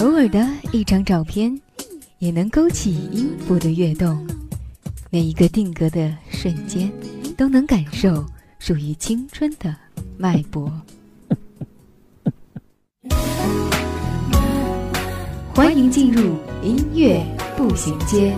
[0.00, 1.58] 偶尔的一张照片，
[2.18, 4.26] 也能勾起音符的跃动。
[5.08, 6.92] 每一个定格的瞬间，
[7.34, 8.22] 都能感受
[8.58, 9.74] 属于青春的
[10.18, 10.70] 脉搏。
[15.54, 17.24] 欢迎进入音乐
[17.56, 18.36] 步行街。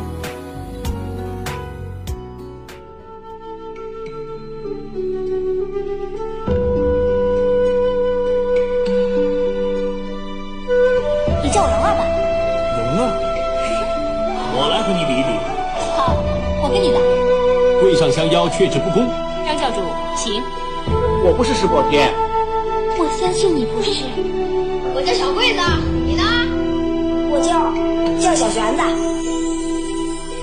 [18.18, 19.06] 相邀，却之不恭。
[19.46, 19.78] 张教主，
[20.16, 20.42] 请。
[21.22, 22.10] 我不是石破天，
[22.98, 23.94] 我相信你不是。
[24.90, 25.62] 我叫小桂子，
[26.02, 26.26] 你呢？
[27.30, 27.62] 我叫
[28.18, 28.82] 叫小玄子。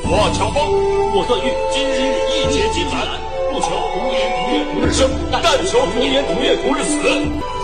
[0.07, 0.71] 我乔峰，
[1.19, 1.51] 我段誉。
[1.75, 3.19] 今日一结金兰，
[3.51, 6.95] 不求同年同月同日生，但求同年同月同日死。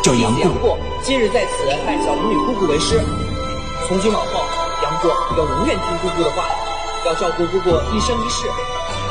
[0.03, 0.27] 叫杨
[0.59, 0.75] 过，
[1.07, 2.99] 今日在此拜小龙女姑姑为师。
[3.87, 4.43] 从今往后，
[4.83, 5.07] 杨过
[5.39, 6.43] 要永远听姑姑的话，
[7.07, 8.51] 要照顾姑姑一生一世。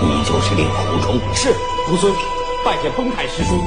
[0.02, 1.52] 你就是令狐冲，是
[1.86, 2.10] 徒孙，
[2.64, 3.60] 拜见崩太师叔。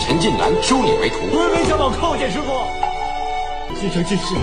[0.00, 1.16] 陈近南收你为徒。
[1.36, 2.46] 峨眉小宝叩见师傅。
[3.78, 4.34] 今生今世，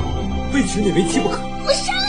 [0.51, 1.41] 非娶你为妻不可。
[1.65, 2.05] 我杀了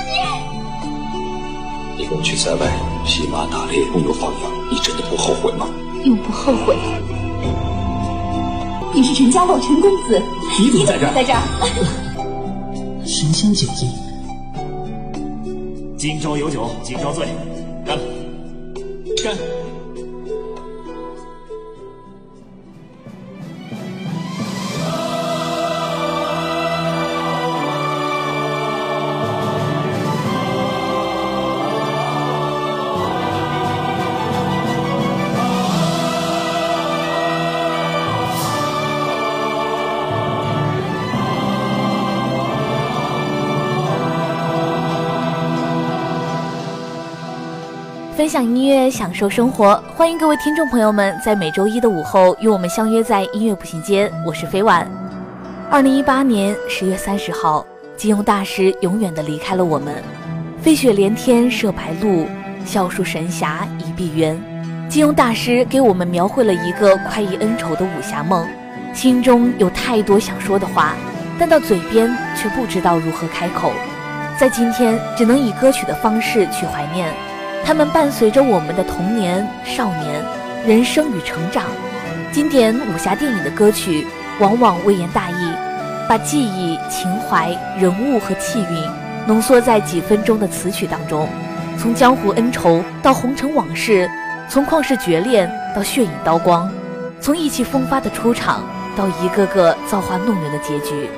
[1.97, 2.03] 你！
[2.03, 2.71] 你我去塞外
[3.07, 5.67] 骑马打猎，不有放羊，你真的不后悔吗？
[6.05, 6.77] 永不后悔。
[8.95, 10.23] 你是陈家洛陈公子，
[10.59, 11.13] 你怎么在这儿？
[11.15, 11.41] 在这儿。
[13.07, 13.87] 神仙姐姐，
[15.97, 17.27] 今朝有酒今朝醉，
[19.23, 19.52] 干！
[48.23, 54.09] 分享音乐，享受生活，欢迎各位听众朋友们在每周一的午后与我们相约在音乐步行街。
[54.25, 54.89] 我是飞婉。
[55.69, 57.67] 二零一八年十月三十号，
[57.97, 60.01] 金庸大师永远的离开了我们。
[60.63, 62.29] 飞雪连天射白鹿，
[62.65, 64.37] 笑书神侠倚碧鸳。
[64.89, 68.47] 金庸大师给我们描绘了一个快意恩仇的武侠梦，
[68.95, 70.95] 心中有太多想说的话，
[71.41, 73.73] 但到嘴边却不知道如何开口。
[74.39, 77.13] 在今天，只能以歌曲的方式去怀念。
[77.65, 80.23] 他们伴随着我们的童年、少年、
[80.67, 81.65] 人生与成长。
[82.33, 84.07] 经典武侠电影的歌曲
[84.41, 85.53] 往往微言大义，
[86.09, 88.91] 把记忆、情怀、人物和气韵
[89.27, 91.29] 浓缩在几分钟的词曲当中。
[91.79, 94.09] 从江湖恩仇到红尘往事，
[94.49, 96.71] 从旷世绝恋到血影刀光，
[97.21, 98.63] 从意气风发的出场
[98.97, 101.09] 到一个个造化弄人的结局。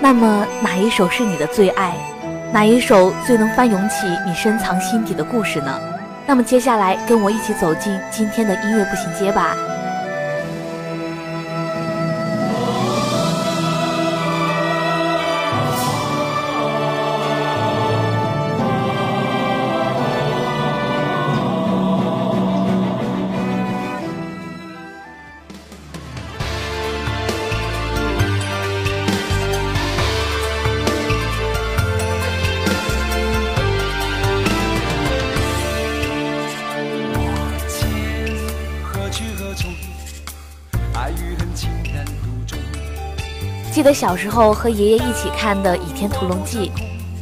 [0.00, 1.94] 那么，哪一首是你的最爱？
[2.50, 5.78] 哪一首最能翻涌起你深藏心底的故事呢？
[6.26, 9.54] 那么接下来跟我一起走进今天的音乐步行街吧。
[43.78, 46.72] 记得小时候和爷爷一起看的《倚天屠龙记》，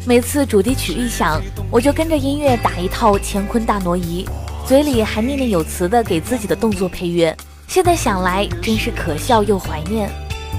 [0.06, 1.38] 每次主题曲一响，
[1.70, 4.26] 我就跟着音乐打一套乾坤大挪移，
[4.66, 7.36] 嘴里还念念有词的给自己的动作配乐。
[7.68, 10.08] 现在想来，真是可笑又怀念。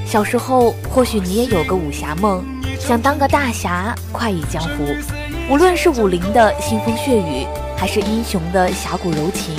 [0.05, 2.45] 小时候，或许你也有个武侠梦，
[2.79, 4.85] 想当个大侠，快意江湖。
[5.49, 9.55] 无论是武林的腥风血雨，还是英雄的侠骨柔情，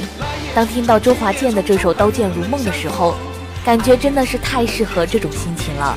[0.55, 3.17] 当听到周华健的这首《刀剑如梦》的时候，
[3.68, 5.94] 感觉真的是太适合这种心情了。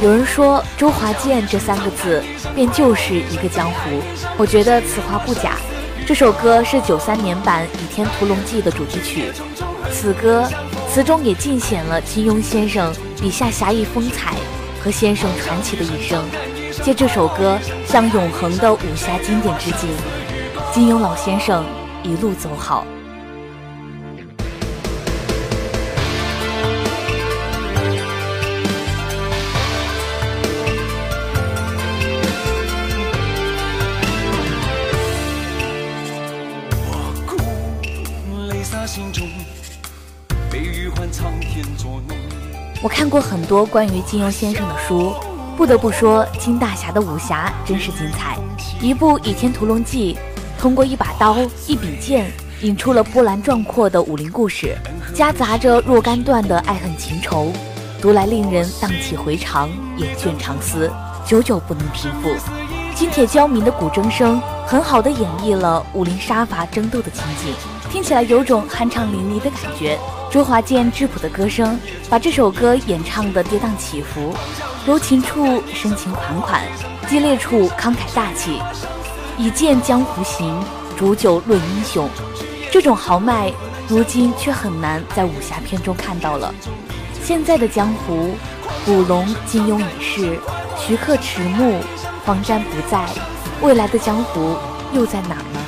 [0.00, 2.22] 有人说周华健这三个字
[2.54, 4.00] 便就是一个江湖，
[4.36, 5.56] 我觉得此话不假。
[6.06, 9.32] 这首歌是九三年版《倚天屠龙记》的主题曲，
[9.90, 10.48] 此歌
[10.88, 14.36] 词中也尽显了金庸先生笔下侠义风采，
[14.80, 16.24] 和先生传奇的一生，
[16.84, 19.90] 借这首歌向永恒的武侠经典致敬。
[20.72, 21.64] 金庸老先生
[22.04, 22.86] 一路走好。
[42.88, 45.12] 我看过很多关于金庸先生的书，
[45.58, 48.38] 不得不说，金大侠的武侠真是精彩。
[48.80, 50.16] 一部《倚天屠龙记》，
[50.58, 51.36] 通过一把刀、
[51.66, 52.32] 一笔剑，
[52.62, 54.74] 引出了波澜壮阔的武林故事，
[55.14, 57.52] 夹杂着若干段的爱恨情仇，
[58.00, 59.68] 读来令人荡气回肠、
[59.98, 60.90] 眼倦长思，
[61.26, 62.30] 久久不能平复。
[62.94, 67.52] 金铁交鸣的古筝声，很好的演绎了武林杀伐争斗的情景，
[67.90, 69.98] 听起来有种酣畅淋漓的感觉。
[70.30, 71.80] 周华健质朴的歌声，
[72.10, 74.34] 把这首歌演唱的跌宕起伏，
[74.86, 76.62] 柔情处深情款款，
[77.08, 78.60] 激烈处慷慨大气。
[79.38, 80.62] 以剑江湖行，
[80.98, 82.06] 煮酒论英雄，
[82.70, 83.50] 这种豪迈，
[83.88, 86.54] 如今却很难在武侠片中看到了。
[87.24, 88.34] 现在的江湖，
[88.84, 90.38] 古龙、金庸已逝，
[90.76, 91.80] 徐克迟暮，
[92.26, 93.08] 黄沾不在，
[93.62, 94.56] 未来的江湖
[94.92, 95.67] 又在哪呢？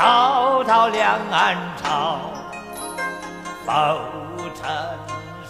[0.00, 2.20] 滔滔两岸潮，
[3.66, 3.70] 浮
[4.54, 4.70] 沉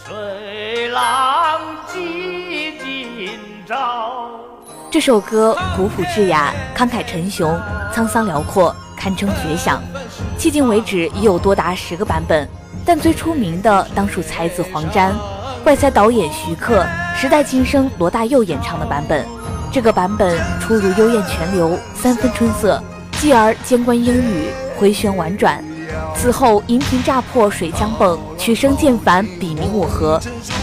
[0.05, 4.29] 水浪几今朝。
[4.91, 7.57] 这首歌古朴质雅，慷慨陈雄，
[7.95, 9.81] 沧桑辽阔，堪称绝响。
[10.37, 12.49] 迄今为止已有多达十个版本，
[12.85, 15.15] 但最出名的当属才子黄沾、
[15.65, 19.25] 外猜导演徐克、时代金声罗大佑演唱的版本。
[19.71, 22.83] 这个版本出如幽燕泉流，三分春色。
[23.21, 24.47] 继而间关莺语
[24.79, 25.63] 回旋婉转，
[26.17, 30.19] 此后银瓶乍破水浆迸，曲声渐繁笔名我和，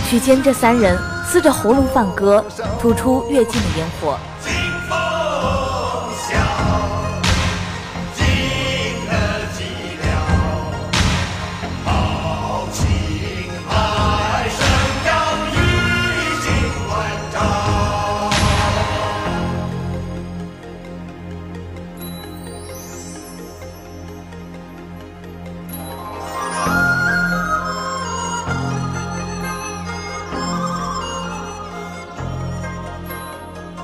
[0.09, 2.44] 曲间这三人撕着喉咙放歌，
[2.81, 4.18] 吐出跃进的烟火。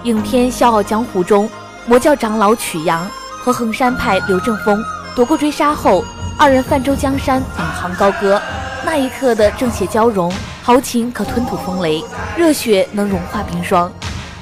[0.04, 1.50] 影片《笑傲江湖》中，
[1.86, 3.10] 魔教长老曲阳
[3.40, 4.84] 和衡山派刘正风
[5.16, 6.04] 躲过追杀后，
[6.38, 8.42] 二人泛舟江山，领航高歌。
[8.86, 10.30] 那一刻的正邪交融，
[10.62, 12.04] 豪情可吞吐风雷，
[12.36, 13.90] 热血能融化冰霜。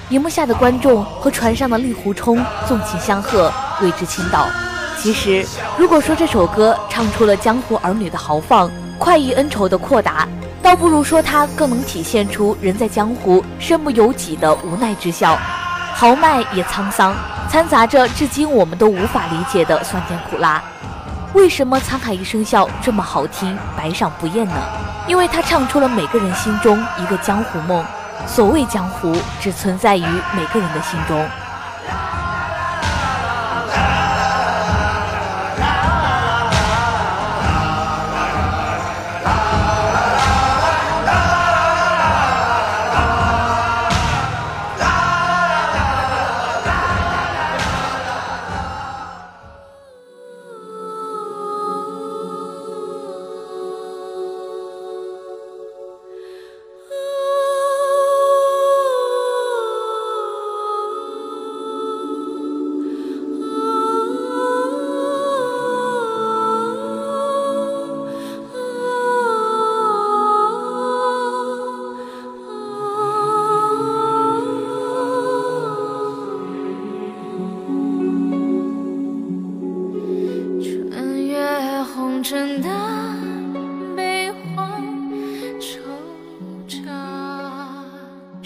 [0.09, 4.47] 荧幕下的观众和船上的令狐冲纵情相和，为之倾倒。
[4.97, 5.45] 其实，
[5.77, 10.27] 如果说这首歌唱出了江湖儿女的豪放，快意恩仇的阔达，
[10.61, 15.39] 倒不如说它更能体现出人在江湖身不由己的无奈之笑。
[16.01, 17.13] 豪迈也沧桑，
[17.47, 20.59] 掺杂着至今我们都无法理解的酸甜苦辣。
[21.35, 24.55] 为什么《沧海一声笑》这么好听，百赏不厌呢？
[25.05, 27.85] 因为它唱出了每个人心中一个江湖梦。
[28.25, 30.03] 所谓江湖，只存在于
[30.35, 31.23] 每个人的心中。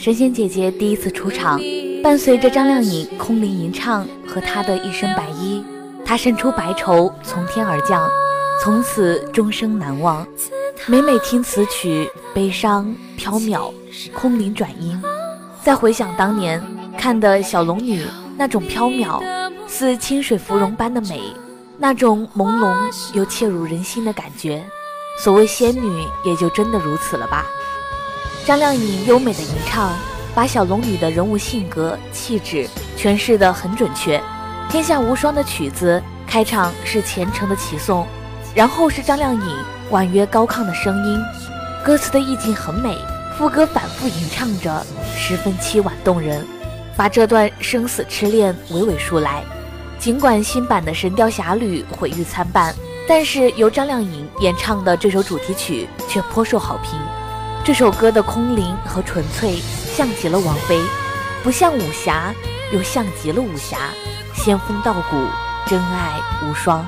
[0.06, 1.60] 神仙姐姐第一次出场，
[2.04, 5.66] 伴随着张靓颖空灵吟唱和她的一身白衣，
[6.06, 8.08] 她身出白绸从天而降，
[8.62, 10.24] 从此终生难忘。
[10.86, 13.74] 每每听此曲，悲伤飘渺，
[14.14, 15.02] 空灵转音。
[15.64, 16.62] 再回想当年
[16.96, 18.06] 看的小龙女
[18.38, 19.24] 那种飘渺，
[19.68, 21.20] 似清水芙蓉般的美，
[21.80, 22.76] 那种朦胧
[23.16, 24.64] 又切入人心的感觉，
[25.18, 27.44] 所谓仙女也就真的如此了吧。
[28.46, 29.92] 张靓颖优美的吟唱，
[30.36, 34.22] 把小龙女的人物性格、气质诠释得很准确。
[34.70, 38.06] 天下无双的曲子开场是虔诚的齐颂，
[38.54, 39.58] 然后是张靓颖
[39.90, 41.20] 婉约高亢的声音，
[41.84, 42.96] 歌词的意境很美，
[43.36, 44.86] 副歌反复吟唱着，
[45.18, 46.46] 十分凄婉动人，
[46.96, 49.44] 把这段生死痴恋娓娓述来。
[49.98, 52.76] 尽管新版的《神雕侠侣》毁誉参半，
[53.08, 56.92] 但是由张靓颖演唱的这首主题曲却颇受好评。
[57.66, 59.56] 这首歌的空灵和纯粹，
[59.96, 60.80] 像极了王菲，
[61.44, 62.32] 不像武侠，
[62.72, 63.90] 又像极了武侠，
[64.36, 65.18] 仙风道骨，
[65.66, 66.86] 真爱无双。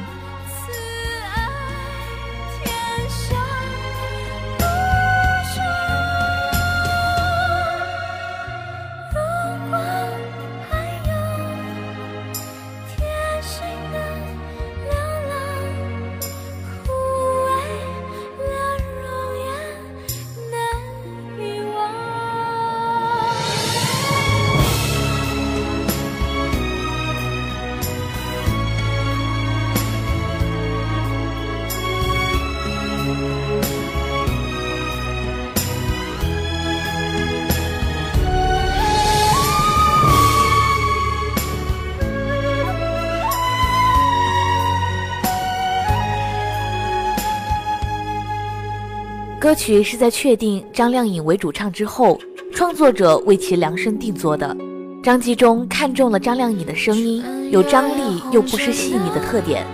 [49.47, 52.19] 歌曲是在确定张靓颖为主唱之后，
[52.53, 54.53] 创作者为其量身定做的。
[55.01, 59.65] 张纪中看中了张靓颖的声音有张力又不失细腻的特点，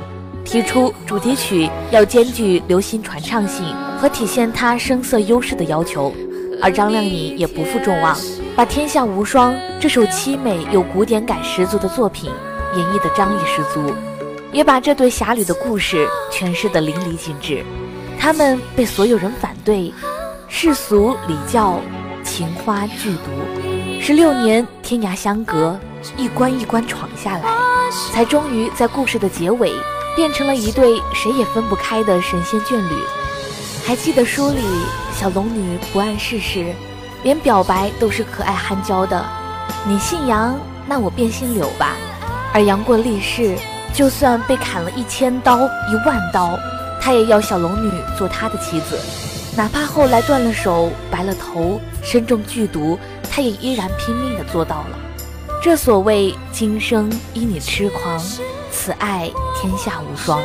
[0.45, 3.65] 提出主题曲要兼具流行传唱性
[3.97, 6.13] 和体现她声色优势的要求，
[6.61, 8.15] 而张靓颖也不负众望，
[8.55, 12.29] 把《天下无双》这首凄美又古典感十足的作品
[12.77, 13.91] 演绎的张力十足，
[14.51, 17.63] 也把这对侠侣的故事诠释的淋漓尽致。
[18.23, 19.93] 他们被所有人反对，
[20.47, 21.77] 世俗礼教，
[22.23, 25.77] 情花剧毒，十六年天涯相隔，
[26.15, 27.43] 一关一关闯下来，
[28.13, 29.73] 才终于在故事的结尾
[30.15, 32.95] 变成了一对谁也分不开的神仙眷侣。
[33.85, 34.61] 还记得书里
[35.13, 36.73] 小龙女不谙世事，
[37.23, 39.21] 连表白都是可爱憨娇的。
[39.85, 41.97] 你姓杨，那我便姓柳吧。
[42.53, 43.57] 而杨过立誓，
[43.93, 46.57] 就算被砍了一千刀一万刀。
[47.03, 48.97] 他也要小龙女做他的妻子，
[49.57, 52.97] 哪怕后来断了手、白了头、身中剧毒，
[53.29, 54.97] 他也依然拼命地做到了。
[55.61, 58.17] 这所谓今生因你痴狂，
[58.71, 60.41] 此爱天下无双。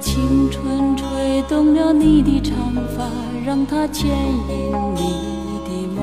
[0.00, 2.56] 青春吹动了你的长
[2.96, 3.04] 发，
[3.44, 6.00] 让它牵引你的梦。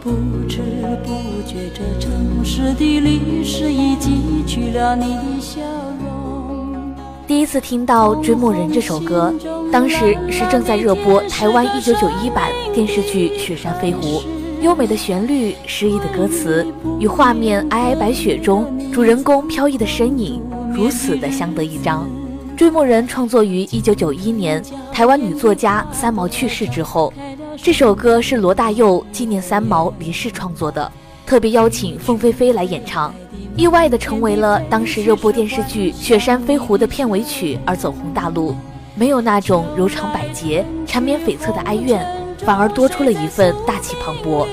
[0.00, 0.10] 不
[0.48, 0.60] 知
[1.02, 1.10] 不
[1.46, 5.60] 觉，这城市的历史已记取了你的笑
[6.04, 6.94] 容。
[7.26, 9.34] 第一次听到《追梦人》这首歌，
[9.72, 14.20] 当时是正在热播台湾1991版电视剧《雪山飞狐》，
[14.60, 16.64] 优美的旋律、诗意的歌词，
[17.00, 20.40] 与画面皑皑白雪中主人公飘逸的身影，
[20.74, 22.08] 如此的相得益彰。
[22.56, 24.62] 《追梦人》创作于一九九一年，
[24.92, 27.12] 台湾女作家三毛去世之后，
[27.56, 30.90] 这首歌是罗大佑纪念三毛离世创作的，
[31.24, 33.14] 特别邀请凤飞飞来演唱，
[33.56, 38.54] 意外的成为了当时热播电视剧《雪山飞狐》的片尾曲而走红大陆。
[38.96, 42.04] 没有那种柔肠百结、缠绵悱恻的哀怨，
[42.38, 44.46] 反而多出了一份大气磅礴。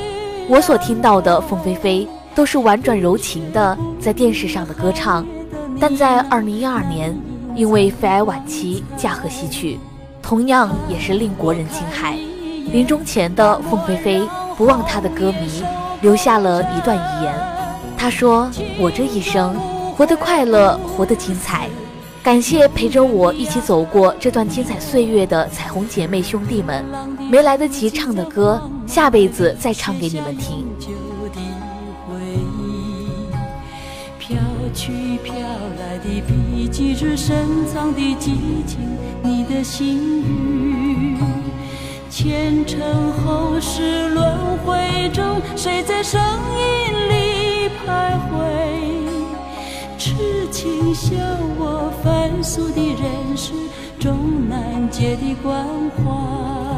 [0.47, 5.23] 我所听到的凤飞飞，都是婉转柔情的在电视上的歌唱，
[5.81, 7.19] 但在二零一二年，
[7.55, 9.79] 因为肺癌晚期驾鹤西去，
[10.21, 12.13] 同样也是令国人惊骇。
[12.71, 14.21] 临终前的凤飞飞
[14.55, 15.63] 不忘他的歌迷，
[16.01, 17.33] 留下了一段遗言。
[17.97, 18.47] 他说
[18.79, 19.55] ：“我这一生
[19.97, 21.67] 活得快乐，活得精彩。
[22.21, 26.85] 感谢陪着我一起走过这段精彩岁月的彩虹姐妹兄弟们。
[27.31, 30.63] 没来得及唱的歌，下辈子再唱给你们听。”
[34.73, 35.33] 去飘
[35.79, 38.79] 来的笔记是深藏的激情，
[39.23, 41.17] 你的心语。
[42.09, 42.79] 前尘
[43.11, 48.39] 后世轮回中，谁在声音里徘徊？
[49.97, 50.13] 痴
[50.51, 51.15] 情笑
[51.57, 53.53] 我凡俗的人世，
[53.99, 55.65] 终难解的关
[55.97, 56.70] 怀。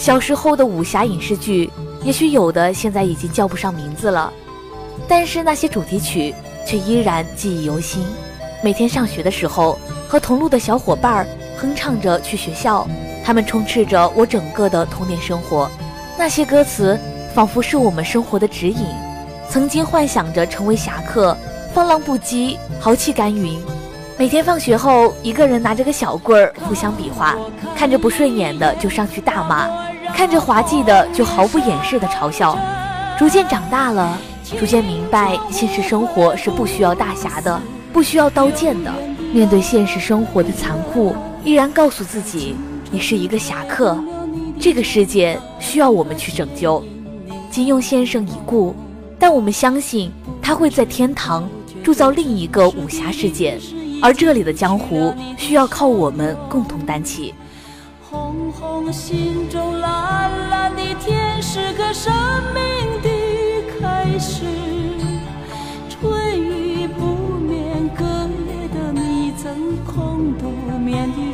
[0.00, 1.70] 小时候的武侠影视剧，
[2.02, 4.32] 也许有的现在已经叫不上名字了，
[5.06, 6.34] 但是那些主题曲
[6.66, 8.02] 却依然记忆犹新。
[8.64, 9.78] 每天上学的时候，
[10.08, 11.28] 和同路的小伙伴
[11.58, 12.88] 哼唱着去学校，
[13.22, 15.70] 他们充斥着我整个的童年生活。
[16.18, 16.98] 那些歌词
[17.34, 18.86] 仿佛是我们生活的指引。
[19.50, 21.36] 曾经幻想着成为侠客，
[21.74, 23.60] 放浪不羁，豪气干云。
[24.16, 27.36] 每天放学后，一个人拿着个小棍儿互相比划，
[27.76, 29.89] 看着不顺眼的就上去大骂。
[30.14, 32.58] 看着滑稽的，就毫不掩饰的嘲笑。
[33.18, 34.18] 逐渐长大了，
[34.58, 37.60] 逐渐明白，现实生活是不需要大侠的，
[37.92, 38.92] 不需要刀剑的。
[39.32, 41.14] 面对现实生活的残酷，
[41.44, 42.56] 依然告诉自己，
[42.90, 43.96] 你是一个侠客，
[44.58, 46.84] 这个世界需要我们去拯救。
[47.50, 48.74] 金庸先生已故，
[49.18, 50.10] 但我们相信
[50.42, 51.48] 他会在天堂
[51.82, 53.58] 铸造另一个武侠世界，
[54.02, 57.34] 而这里的江湖需要靠我们共同担起。
[58.10, 62.12] 红红心中蓝蓝的天，是个生
[62.52, 63.08] 命的
[63.78, 64.44] 开始。
[65.88, 67.04] 春雨不
[67.38, 71.29] 眠，隔夜的你曾空独眠的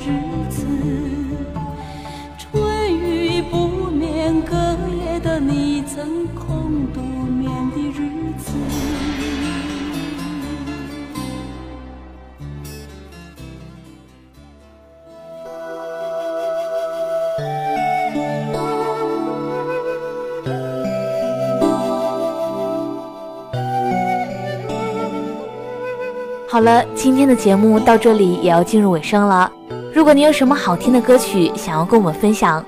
[26.57, 29.53] 好了，今天的节目到这里也要进入尾声了。
[29.93, 32.65] 如果你有什么好听的歌曲想要跟我们分享，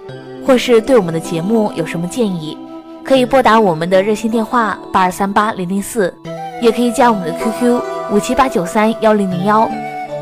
[0.47, 2.59] 或是对我们的节目有什么建议，
[3.03, 6.15] 可以拨打我们的热线电话八二三八零零四，
[6.61, 7.81] 也可以加我们的 QQ
[8.13, 9.67] 五七八九三幺零零幺。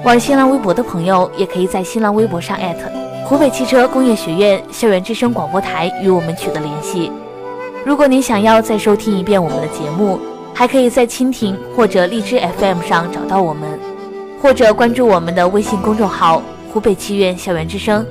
[0.05, 2.83] 玩新浪微博的朋友，也可以在新浪微博上艾特
[3.25, 7.11] 湖北汽车工业学院校园之声广播台与我们取得联系。
[7.85, 10.21] 如果您想要再收听一遍我们的节目，
[10.59, 13.79] 还可以在蜻蜓或者荔枝 FM 上找到我们，
[14.41, 16.43] 或者关注我们的微信公众号
[16.73, 18.05] “湖北七院校园之声”。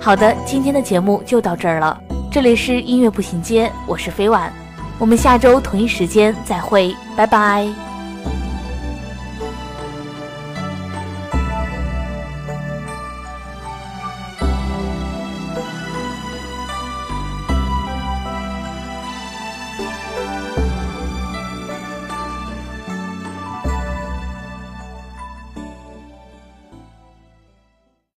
[0.00, 2.00] 好的，今天的节目就到这儿了。
[2.32, 4.50] 这里是音乐步行街，我是飞婉，
[4.98, 7.89] 我们下周同一时间再会，拜拜。